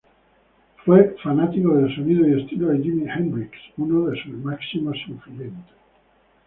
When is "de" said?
2.69-2.79, 4.09-4.19